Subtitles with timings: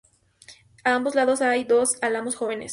[0.83, 2.69] A ambos lados hay dos álamos jóvenes.